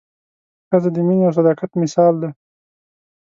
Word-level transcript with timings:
ښځه 0.69 0.89
د 0.95 0.97
مینې 1.07 1.23
او 1.27 1.35
صداقت 1.37 1.71
مثال 1.83 2.13
ده. 2.21 2.29